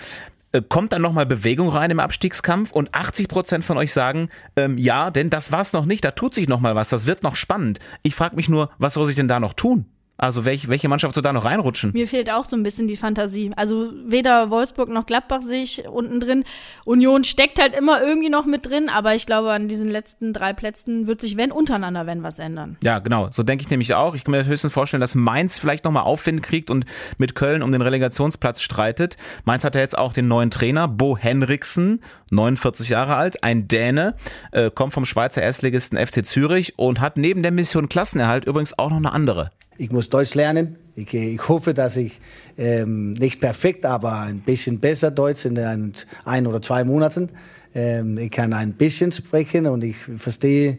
äh, 0.51 0.62
kommt 0.62 0.93
dann 0.93 1.01
nochmal 1.01 1.25
Bewegung 1.25 1.69
rein 1.69 1.91
im 1.91 2.00
Abstiegskampf 2.00 2.71
und 2.71 2.93
80 2.93 3.27
Prozent 3.27 3.65
von 3.65 3.77
euch 3.77 3.93
sagen, 3.93 4.29
ähm, 4.55 4.77
ja, 4.77 5.10
denn 5.10 5.29
das 5.29 5.51
war's 5.51 5.74
noch 5.74 5.86
nicht, 5.86 6.03
da 6.03 6.12
tut 6.12 6.36
sich 6.36 6.48
nochmal 6.48 6.75
was, 6.75 6.89
das 6.89 7.07
wird 7.07 7.24
noch 7.24 7.36
spannend. 7.36 7.79
Ich 8.03 8.15
frage 8.15 8.36
mich 8.36 8.50
nur, 8.50 8.69
was 8.77 8.93
soll 8.93 9.05
sich 9.05 9.15
denn 9.15 9.27
da 9.27 9.39
noch 9.39 9.53
tun? 9.53 9.86
Also 10.22 10.46
welch, 10.46 10.68
welche 10.68 10.88
Mannschaft 10.88 11.16
soll 11.16 11.24
da 11.24 11.34
noch 11.34 11.46
reinrutschen? 11.46 11.94
Mir 11.94 12.08
fehlt 12.08 12.32
auch 12.32 12.46
so 12.46 12.56
ein 12.56 12.62
bisschen 12.62 12.88
die 12.88 12.96
Fantasie. 12.96 13.51
Also 13.56 13.92
weder 14.06 14.51
Wolfsburg 14.51 14.88
noch 14.88 15.08
Gladbach 15.08 15.42
sehe 15.42 15.63
ich 15.63 15.88
unten 15.88 16.20
drin. 16.20 16.44
Union 16.86 17.24
steckt 17.24 17.60
halt 17.60 17.74
immer 17.74 18.04
irgendwie 18.04 18.30
noch 18.30 18.46
mit 18.46 18.68
drin, 18.68 18.88
aber 18.88 19.16
ich 19.16 19.25
glaube, 19.25 19.51
an 19.51 19.68
diesen 19.68 19.90
letzten 19.90 20.32
drei 20.32 20.54
Plätzen 20.54 21.08
wird 21.08 21.22
sich, 21.22 21.38
wenn 21.38 21.51
untereinander, 21.51 22.06
wenn 22.06 22.22
was 22.22 22.38
ändern. 22.38 22.78
Ja, 22.84 23.00
genau. 23.00 23.30
So 23.32 23.42
denke 23.42 23.63
ich 23.63 23.72
nämlich 23.72 23.96
auch. 23.96 24.13
Ich 24.13 24.24
kann 24.24 24.34
mir 24.34 24.46
höchstens 24.46 24.72
vorstellen, 24.72 25.01
dass 25.01 25.16
Mainz 25.16 25.58
vielleicht 25.58 25.86
nochmal 25.86 26.04
Aufwind 26.04 26.44
kriegt 26.44 26.70
und 26.70 26.86
mit 27.18 27.34
Köln 27.34 27.63
um 27.63 27.72
den 27.72 27.82
Relegationsplatz 27.82 28.62
streitet. 28.62 29.18
Mainz 29.46 29.63
hat 29.63 29.74
ja 29.74 29.82
jetzt 29.82 29.98
auch 29.98 30.13
den 30.13 30.28
neuen 30.28 30.51
Trainer, 30.51 30.88
Bo 30.88 31.18
Henriksen, 31.18 32.00
49 32.30 32.90
Jahre 32.90 33.16
alt, 33.16 33.44
ein 33.44 33.68
Däne, 33.68 34.16
äh, 34.51 34.70
kommt 34.70 34.94
vom 34.94 35.06
Schweizer 35.06 35.42
Erstligisten 35.42 35.98
FC 35.98 36.24
Zürich 36.24 36.78
und 36.78 37.00
hat 37.00 37.18
neben 37.18 37.42
der 37.42 37.51
Mission 37.51 37.90
Klassenerhalt 37.90 38.46
übrigens 38.46 38.78
auch 38.78 38.92
noch 38.92 38.98
eine 38.98 39.12
andere. 39.12 39.50
Ich 39.82 39.92
muss 39.92 40.10
Deutsch 40.10 40.36
lernen. 40.36 40.76
Ich, 40.96 41.12
ich 41.12 41.50
hoffe, 41.50 41.74
dass 41.74 41.98
ich 41.98 42.22
ähm, 42.56 43.14
nicht 43.14 43.42
perfekt, 43.42 43.84
aber 43.84 44.20
ein 44.20 44.42
bisschen 44.42 44.80
besser 44.80 45.10
Deutsch 45.10 45.44
in 45.46 45.58
ein, 45.58 45.94
ein 46.24 46.46
oder 46.46 46.62
zwei 46.62 46.84
Monaten. 46.84 47.30
Ähm, 47.74 48.20
ich 48.20 48.30
kann 48.30 48.54
ein 48.54 48.74
bisschen 48.74 49.12
sprechen 49.12 49.66
und 49.66 49.84
ich 49.84 49.96
verstehe 50.18 50.78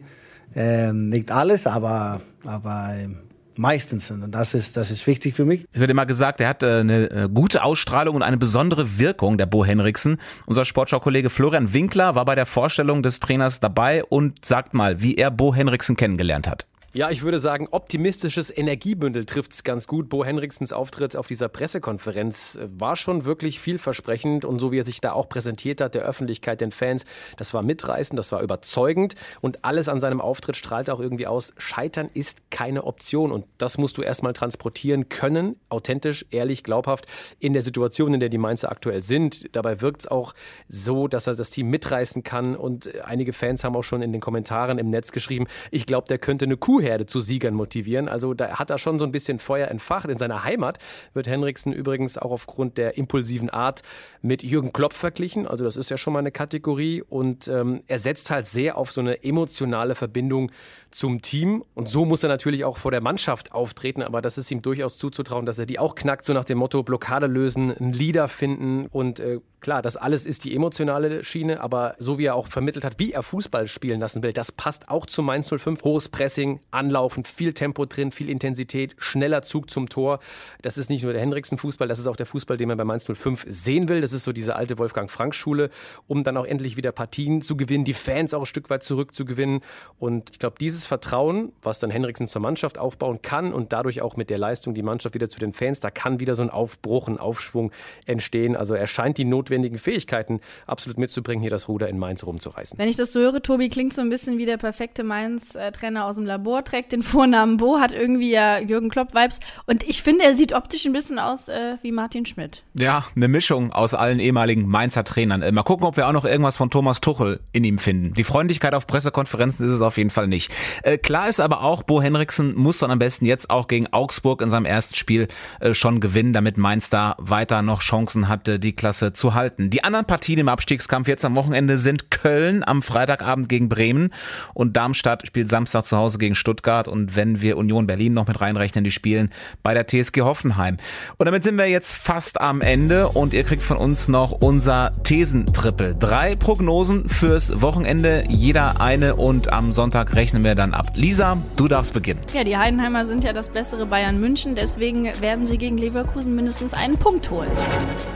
ähm, 0.55 1.09
nicht 1.09 1.31
alles, 1.31 1.67
aber, 1.67 2.21
aber 2.45 2.93
ähm, 2.97 3.17
meistens. 3.57 4.09
Und 4.09 4.31
das 4.31 4.53
ist, 4.53 4.77
das 4.77 4.89
ist 4.89 5.05
wichtig 5.05 5.35
für 5.35 5.43
mich. 5.43 5.65
Es 5.73 5.81
wird 5.81 5.91
immer 5.91 6.05
gesagt, 6.05 6.39
er 6.39 6.47
hat 6.47 6.63
äh, 6.63 6.79
eine 6.79 7.11
äh, 7.11 7.29
gute 7.29 7.61
Ausstrahlung 7.65 8.15
und 8.15 8.23
eine 8.23 8.37
besondere 8.37 8.97
Wirkung, 8.99 9.37
der 9.37 9.47
Bo 9.47 9.65
Henriksen. 9.65 10.17
Unser 10.45 10.63
Sportschau-Kollege 10.63 11.29
Florian 11.29 11.73
Winkler 11.73 12.15
war 12.15 12.23
bei 12.23 12.35
der 12.35 12.45
Vorstellung 12.45 13.03
des 13.03 13.19
Trainers 13.19 13.59
dabei 13.59 14.05
und 14.05 14.45
sagt 14.45 14.73
mal, 14.73 15.01
wie 15.01 15.15
er 15.15 15.29
Bo 15.29 15.53
Henriksen 15.53 15.97
kennengelernt 15.97 16.47
hat. 16.47 16.67
Ja, 16.95 17.09
ich 17.09 17.23
würde 17.23 17.39
sagen, 17.39 17.67
optimistisches 17.71 18.55
Energiebündel 18.55 19.25
trifft 19.25 19.53
es 19.53 19.63
ganz 19.63 19.87
gut. 19.87 20.09
Bo 20.09 20.23
Henriksens 20.23 20.71
Auftritt 20.71 21.15
auf 21.15 21.25
dieser 21.25 21.49
Pressekonferenz 21.49 22.55
äh, 22.55 22.67
war 22.69 22.95
schon 22.95 23.25
wirklich 23.25 23.59
vielversprechend. 23.59 24.45
Und 24.45 24.59
so 24.59 24.71
wie 24.71 24.77
er 24.77 24.83
sich 24.83 25.01
da 25.01 25.13
auch 25.13 25.27
präsentiert 25.27 25.81
hat, 25.81 25.95
der 25.95 26.03
Öffentlichkeit, 26.03 26.61
den 26.61 26.69
Fans, 26.69 27.05
das 27.35 27.51
war 27.55 27.63
mitreißend, 27.63 28.19
das 28.19 28.31
war 28.31 28.43
überzeugend. 28.43 29.15
Und 29.41 29.65
alles 29.65 29.89
an 29.89 29.99
seinem 29.99 30.21
Auftritt 30.21 30.55
strahlt 30.55 30.91
auch 30.91 30.99
irgendwie 30.99 31.25
aus, 31.25 31.55
Scheitern 31.57 32.11
ist 32.13 32.51
keine 32.51 32.83
Option. 32.83 33.31
Und 33.31 33.45
das 33.57 33.79
musst 33.79 33.97
du 33.97 34.03
erstmal 34.03 34.33
transportieren 34.33 35.09
können, 35.09 35.55
authentisch, 35.69 36.27
ehrlich, 36.29 36.63
glaubhaft 36.63 37.07
in 37.39 37.53
der 37.53 37.63
Situation, 37.63 38.13
in 38.13 38.19
der 38.19 38.29
die 38.29 38.37
Mainzer 38.37 38.71
aktuell 38.71 39.01
sind. 39.01 39.55
Dabei 39.55 39.81
wirkt 39.81 40.01
es 40.01 40.07
auch 40.07 40.35
so, 40.69 41.07
dass 41.07 41.25
er 41.25 41.33
das 41.33 41.49
Team 41.49 41.71
mitreißen 41.71 42.21
kann. 42.21 42.55
Und 42.55 43.03
einige 43.03 43.33
Fans 43.33 43.63
haben 43.63 43.75
auch 43.75 43.81
schon 43.81 44.03
in 44.03 44.11
den 44.11 44.21
Kommentaren 44.21 44.77
im 44.77 44.91
Netz 44.91 45.11
geschrieben, 45.11 45.47
ich 45.71 45.87
glaube, 45.87 46.07
der 46.07 46.19
könnte 46.19 46.45
eine 46.45 46.55
Kuh 46.55 46.82
Kuhherde 46.83 47.05
zu 47.05 47.21
Siegern 47.21 47.53
motivieren. 47.53 48.09
Also 48.09 48.33
da 48.33 48.59
hat 48.59 48.69
er 48.69 48.77
schon 48.77 48.99
so 48.99 49.05
ein 49.05 49.11
bisschen 49.11 49.39
Feuer 49.39 49.69
entfacht. 49.69 50.09
In 50.09 50.17
seiner 50.17 50.43
Heimat 50.43 50.79
wird 51.13 51.27
Henriksen 51.27 51.71
übrigens 51.71 52.17
auch 52.17 52.31
aufgrund 52.31 52.77
der 52.77 52.97
impulsiven 52.97 53.49
Art 53.49 53.83
mit 54.21 54.43
Jürgen 54.43 54.73
Klopp 54.73 54.93
verglichen. 54.93 55.47
Also 55.47 55.63
das 55.63 55.77
ist 55.77 55.89
ja 55.89 55.97
schon 55.97 56.13
mal 56.13 56.19
eine 56.19 56.31
Kategorie. 56.31 57.01
Und 57.01 57.47
ähm, 57.47 57.83
er 57.87 57.99
setzt 57.99 58.29
halt 58.31 58.47
sehr 58.47 58.77
auf 58.77 58.91
so 58.91 58.99
eine 58.99 59.23
emotionale 59.23 59.95
Verbindung 59.95 60.51
zum 60.93 61.21
Team. 61.21 61.63
Und 61.73 61.89
so 61.89 62.05
muss 62.05 62.23
er 62.23 62.29
natürlich 62.29 62.65
auch 62.65 62.77
vor 62.77 62.91
der 62.91 63.01
Mannschaft 63.01 63.51
auftreten. 63.51 64.03
Aber 64.03 64.21
das 64.21 64.37
ist 64.37 64.51
ihm 64.51 64.61
durchaus 64.61 64.97
zuzutrauen, 64.97 65.45
dass 65.45 65.59
er 65.59 65.65
die 65.65 65.79
auch 65.79 65.95
knackt, 65.95 66.25
so 66.25 66.33
nach 66.33 66.45
dem 66.45 66.59
Motto 66.59 66.83
Blockade 66.83 67.27
lösen, 67.27 67.71
einen 67.71 67.93
Leader 67.93 68.27
finden 68.27 68.87
und 68.87 69.19
äh, 69.19 69.39
Klar, 69.63 69.81
das 69.81 69.95
alles 69.95 70.25
ist 70.25 70.43
die 70.43 70.53
emotionale 70.53 71.23
Schiene, 71.23 71.61
aber 71.61 71.95
so 71.97 72.17
wie 72.17 72.25
er 72.25 72.35
auch 72.35 72.47
vermittelt 72.47 72.83
hat, 72.83 72.99
wie 72.99 73.13
er 73.13 73.23
Fußball 73.23 73.67
spielen 73.67 74.01
lassen 74.01 74.21
will, 74.21 74.33
das 74.33 74.51
passt 74.51 74.89
auch 74.89 75.05
zu 75.05 75.23
Mainz 75.23 75.47
05. 75.47 75.85
Hohes 75.85 76.09
Pressing, 76.09 76.59
Anlaufen, 76.71 77.23
viel 77.23 77.53
Tempo 77.53 77.85
drin, 77.85 78.11
viel 78.11 78.29
Intensität, 78.29 78.93
schneller 78.97 79.41
Zug 79.41 79.71
zum 79.71 79.87
Tor. 79.87 80.19
Das 80.61 80.77
ist 80.77 80.89
nicht 80.89 81.03
nur 81.03 81.13
der 81.13 81.21
Henriksen-Fußball, 81.21 81.87
das 81.87 81.97
ist 81.97 82.07
auch 82.07 82.17
der 82.17 82.25
Fußball, 82.25 82.57
den 82.57 82.67
man 82.67 82.77
bei 82.77 82.83
Mainz 82.83 83.05
05 83.05 83.45
sehen 83.47 83.87
will. 83.87 84.01
Das 84.01 84.11
ist 84.11 84.25
so 84.25 84.33
diese 84.33 84.57
alte 84.57 84.77
Wolfgang-Frank-Schule, 84.77 85.69
um 86.07 86.25
dann 86.25 86.35
auch 86.35 86.45
endlich 86.45 86.75
wieder 86.75 86.91
Partien 86.91 87.41
zu 87.41 87.55
gewinnen, 87.55 87.85
die 87.85 87.93
Fans 87.93 88.33
auch 88.33 88.41
ein 88.41 88.45
Stück 88.45 88.69
weit 88.69 88.83
zurückzugewinnen. 88.83 89.61
Und 89.97 90.31
ich 90.31 90.39
glaube, 90.39 90.57
dieses 90.59 90.82
Vertrauen, 90.85 91.51
was 91.61 91.79
dann 91.79 91.89
Henriksen 91.89 92.27
zur 92.27 92.41
Mannschaft 92.41 92.77
aufbauen 92.77 93.21
kann 93.21 93.53
und 93.53 93.73
dadurch 93.73 94.01
auch 94.01 94.17
mit 94.17 94.29
der 94.29 94.37
Leistung 94.37 94.73
die 94.73 94.83
Mannschaft 94.83 95.15
wieder 95.15 95.29
zu 95.29 95.39
den 95.39 95.53
Fans, 95.53 95.79
da 95.79 95.89
kann 95.89 96.19
wieder 96.19 96.35
so 96.35 96.43
ein 96.43 96.49
Aufbruch, 96.49 97.07
ein 97.07 97.17
Aufschwung 97.17 97.71
entstehen. 98.05 98.55
Also 98.55 98.73
er 98.73 98.87
scheint 98.87 99.17
die 99.17 99.25
notwendige 99.25 99.63
notwendigen 99.63 99.77
Fähigkeiten 99.77 100.39
absolut 100.67 100.97
mitzubringen, 100.97 101.41
hier 101.41 101.51
das 101.51 101.67
Ruder 101.67 101.87
in 101.87 101.97
Mainz 101.97 102.25
rumzureißen. 102.25 102.77
Wenn 102.77 102.89
ich 102.89 102.95
das 102.95 103.13
so 103.13 103.19
höre, 103.19 103.41
Tobi 103.41 103.69
klingt 103.69 103.93
so 103.93 104.01
ein 104.01 104.09
bisschen 104.09 104.37
wie 104.37 104.45
der 104.45 104.57
perfekte 104.57 105.03
Mainz-Trainer 105.03 106.05
aus 106.05 106.15
dem 106.15 106.25
Labor, 106.25 106.63
trägt 106.63 106.91
den 106.91 107.03
Vornamen 107.03 107.57
Bo, 107.57 107.79
hat 107.79 107.93
irgendwie 107.93 108.31
ja 108.31 108.59
Jürgen 108.59 108.89
Klopp-Vibes 108.89 109.39
und 109.65 109.83
ich 109.83 110.01
finde, 110.01 110.25
er 110.25 110.33
sieht 110.33 110.53
optisch 110.53 110.85
ein 110.85 110.93
bisschen 110.93 111.19
aus 111.19 111.47
äh, 111.47 111.77
wie 111.81 111.91
Martin 111.91 112.25
Schmidt. 112.25 112.63
Ja, 112.73 113.05
eine 113.15 113.27
Mischung 113.27 113.71
aus 113.71 113.93
allen 113.93 114.19
ehemaligen 114.19 114.67
Mainzer 114.67 115.03
Trainern. 115.03 115.41
Äh, 115.41 115.51
mal 115.51 115.63
gucken, 115.63 115.85
ob 115.85 115.97
wir 115.97 116.07
auch 116.07 116.13
noch 116.13 116.25
irgendwas 116.25 116.57
von 116.57 116.69
Thomas 116.69 117.01
Tuchel 117.01 117.39
in 117.51 117.63
ihm 117.63 117.77
finden. 117.77 118.13
Die 118.13 118.23
Freundlichkeit 118.23 118.73
auf 118.73 118.87
Pressekonferenzen 118.87 119.65
ist 119.65 119.71
es 119.71 119.81
auf 119.81 119.97
jeden 119.97 120.09
Fall 120.09 120.27
nicht. 120.27 120.51
Äh, 120.81 120.97
klar 120.97 121.29
ist 121.29 121.39
aber 121.39 121.61
auch, 121.63 121.83
Bo 121.83 122.01
Henriksen 122.01 122.55
muss 122.55 122.79
dann 122.79 122.91
am 122.91 122.99
besten 122.99 123.25
jetzt 123.25 123.49
auch 123.49 123.67
gegen 123.67 123.87
Augsburg 123.91 124.41
in 124.41 124.49
seinem 124.49 124.65
ersten 124.65 124.95
Spiel 124.95 125.27
äh, 125.59 125.73
schon 125.73 125.99
gewinnen, 125.99 126.33
damit 126.33 126.57
Mainz 126.57 126.89
da 126.89 127.15
weiter 127.19 127.61
noch 127.61 127.81
Chancen 127.81 128.27
hatte, 128.27 128.59
die 128.59 128.73
Klasse 128.73 129.13
zu 129.13 129.33
halten. 129.33 129.69
Die 129.69 129.83
anderen 129.83 130.05
Partien 130.05 130.39
im 130.39 130.49
Abstiegskampf 130.49 131.07
jetzt 131.07 131.25
am 131.25 131.35
Wochenende 131.35 131.77
sind 131.77 132.11
Köln 132.11 132.63
am 132.63 132.81
Freitagabend 132.81 133.49
gegen 133.49 133.69
Bremen 133.69 134.13
und 134.53 134.75
Darmstadt 134.75 135.27
spielt 135.27 135.49
Samstag 135.49 135.85
zu 135.85 135.97
Hause 135.97 136.17
gegen 136.17 136.35
Stuttgart 136.35 136.87
und 136.87 137.15
wenn 137.15 137.41
wir 137.41 137.57
Union 137.57 137.87
Berlin 137.87 138.13
noch 138.13 138.27
mit 138.27 138.39
reinrechnen, 138.41 138.83
die 138.83 138.91
spielen 138.91 139.29
bei 139.61 139.73
der 139.73 139.87
TSG 139.87 140.21
Hoffenheim. 140.21 140.77
Und 141.17 141.25
damit 141.25 141.43
sind 141.43 141.57
wir 141.57 141.67
jetzt 141.67 141.93
fast 141.93 142.39
am 142.41 142.61
Ende 142.61 143.09
und 143.09 143.33
ihr 143.33 143.43
kriegt 143.43 143.63
von 143.63 143.77
uns 143.77 144.07
noch 144.07 144.31
unser 144.31 144.91
Thesentrippel. 145.03 145.95
Drei 145.97 146.35
Prognosen 146.35 147.09
fürs 147.09 147.61
Wochenende, 147.61 148.23
jeder 148.29 148.81
eine 148.81 149.15
und 149.15 149.51
am 149.51 149.71
Sonntag 149.71 150.15
rechnen 150.15 150.43
wir 150.43 150.55
dann 150.63 150.73
ab. 150.73 150.87
Lisa, 150.95 151.37
du 151.55 151.67
darfst 151.67 151.93
beginnen. 151.93 152.21
Ja, 152.33 152.43
die 152.43 152.57
Heidenheimer 152.57 153.05
sind 153.05 153.23
ja 153.23 153.33
das 153.33 153.49
bessere 153.49 153.85
Bayern 153.85 154.19
München, 154.19 154.55
deswegen 154.55 155.05
werden 155.21 155.45
sie 155.45 155.57
gegen 155.57 155.77
Leverkusen 155.77 156.35
mindestens 156.35 156.73
einen 156.73 156.97
Punkt 156.97 157.29
holen. 157.29 157.51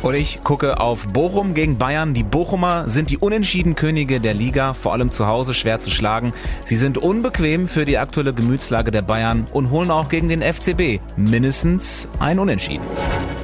Und 0.02 0.16
ich 0.16 0.44
gucke 0.44 0.80
auf 0.80 1.08
Bochum 1.08 1.54
gegen 1.54 1.78
Bayern. 1.78 2.14
Die 2.14 2.24
Bochumer 2.24 2.88
sind 2.88 3.10
die 3.10 3.18
unentschieden 3.18 3.76
Könige 3.76 4.20
der 4.20 4.34
Liga, 4.34 4.74
vor 4.74 4.94
allem 4.94 5.12
zu 5.12 5.28
Hause 5.28 5.54
schwer 5.54 5.80
zu 5.80 5.90
schlagen. 5.90 6.34
Sie 6.66 6.78
sind 6.78 6.98
unbequem 6.98 7.68
für 7.68 7.86
die 7.86 7.98
aktuelle 7.98 8.34
Gemütslage 8.34 8.92
der 8.92 9.02
Bayern 9.02 9.46
und 9.52 9.70
holen 9.70 9.92
auch 9.92 10.10
gegen 10.10 10.30
den 10.30 10.42
FCB 10.42 11.02
mindestens 11.18 12.08
ein 12.20 12.40
Unentschieden. 12.40 12.86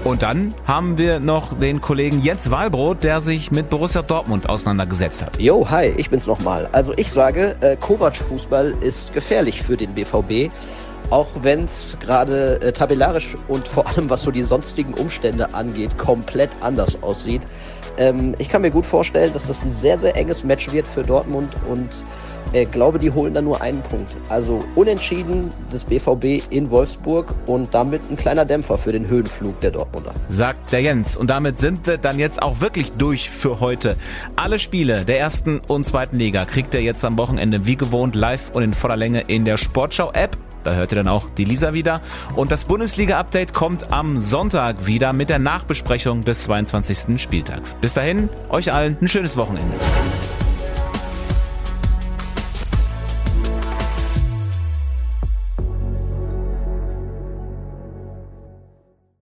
Und 0.04 0.22
dann 0.22 0.54
haben 0.68 0.98
wir 0.98 1.22
noch 1.22 1.58
den 1.58 1.80
Kollegen 1.80 2.22
Jens 2.22 2.52
Walbrot, 2.52 3.04
der 3.04 3.22
sich 3.22 3.52
mit 3.52 3.70
Borussia 3.70 4.02
Dortmund 4.02 4.50
auseinandergesetzt 4.50 5.26
hat. 5.26 5.40
Jo, 5.40 5.70
hi, 5.70 5.94
ich 5.96 6.10
bin's 6.10 6.28
nochmal. 6.28 6.68
Also 6.74 6.94
ich 6.98 7.10
sage, 7.10 7.56
äh, 7.62 7.78
Kovac-Fußball 7.78 8.74
ist 8.82 9.14
gefährlich 9.14 9.62
für 9.62 9.78
den 9.78 9.94
BVB 9.94 10.52
auch 11.10 11.28
wenn 11.42 11.66
es 11.66 11.98
gerade 12.00 12.60
äh, 12.62 12.72
tabellarisch 12.72 13.36
und 13.48 13.68
vor 13.68 13.86
allem 13.88 14.10
was 14.10 14.24
so 14.24 14.32
die 14.32 14.42
sonstigen 14.42 14.94
Umstände 14.96 15.54
angeht, 15.54 15.96
komplett 15.98 16.50
anders 16.62 17.02
aussieht. 17.04 17.44
Ähm, 17.98 18.34
ich 18.40 18.50
kann 18.50 18.64
mir 18.64 18.72
gut 18.72 18.86
vorstellen, 18.86 19.32
dass 19.34 19.48
das 19.48 19.64
ein 19.64 19.72
sehr, 19.72 20.00
sehr 20.00 20.16
enges 20.16 20.44
Match 20.44 20.72
wird 20.72 20.88
für 20.88 21.04
Dortmund 21.04 21.50
und 21.70 21.90
äh, 22.54 22.66
glaube, 22.66 22.98
die 22.98 23.12
holen 23.12 23.34
dann 23.34 23.46
nur 23.46 23.62
einen 23.62 23.82
Punkt. 23.82 24.16
Also 24.30 24.64
unentschieden 24.76 25.50
des 25.72 25.86
BVB 25.86 26.52
in 26.52 26.70
Wolfsburg 26.70 27.34
und 27.48 27.74
damit 27.74 28.10
ein 28.10 28.16
kleiner 28.16 28.46
Dämpfer 28.46 28.78
für 28.78 28.92
den 28.92 29.08
Höhenflug 29.08 29.60
der 29.60 29.72
Dortmunder. 29.72 30.14
Sagt 30.30 30.72
der 30.72 30.82
Jens. 30.82 31.18
Und 31.18 31.30
damit 31.30 31.60
sind 31.60 31.86
wir 31.88 31.98
dann 31.98 32.20
jetzt 32.20 32.42
auch 32.42 32.62
wirklich 32.62 32.94
durch 32.94 33.30
für 33.30 33.60
heute. 33.60 33.98
Alle 34.36 34.60
Spiele 34.60 35.06
der 35.06 35.20
ersten 35.20 35.60
und 35.68 35.86
zweiten 35.86 36.18
Liga 36.18 36.46
kriegt 36.46 36.74
ihr 36.74 36.82
jetzt 36.82 37.04
am 37.04 37.18
Wochenende 37.18 37.66
wie 37.66 37.76
gewohnt 37.76 38.16
live 38.16 38.52
und 38.54 38.64
in 38.64 38.74
voller 38.74 38.98
Länge 38.98 39.22
in 39.28 39.46
der 39.46 39.58
Sportschau-App 39.58 40.38
Da 40.64 40.76
hört 40.76 40.92
ihr 40.92 40.96
dann 40.96 41.08
auch 41.08 41.30
die 41.30 41.44
Lisa 41.44 41.74
wieder. 41.74 42.02
Und 42.36 42.52
das 42.52 42.66
Bundesliga-Update 42.66 43.54
kommt 43.54 43.92
am 43.92 44.18
Sonntag 44.18 44.86
wieder 44.86 45.12
mit 45.12 45.30
der 45.30 45.40
Nachbesprechung 45.40 46.24
des 46.24 46.44
22. 46.44 47.22
Spieltags. 47.22 47.76
Bis 47.82 47.96
dahin, 47.96 48.30
euch 48.50 48.72
allen 48.72 48.98
ein 49.02 49.08
schönes 49.08 49.36
Wochenende. 49.36 49.76